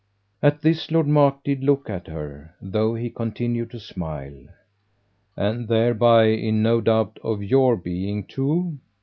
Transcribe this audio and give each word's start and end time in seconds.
At 0.41 0.61
this 0.63 0.89
Lord 0.89 1.05
Mark 1.07 1.43
did 1.43 1.63
look 1.63 1.87
at 1.87 2.07
her, 2.07 2.55
though 2.59 2.95
he 2.95 3.11
continued 3.11 3.69
to 3.69 3.79
smile. 3.79 4.35
"And 5.37 5.67
thereby 5.67 6.23
in 6.29 6.63
no 6.63 6.81
doubt 6.81 7.19
of 7.23 7.43
YOUR 7.43 7.77
being 7.77 8.23
too?" 8.23 8.79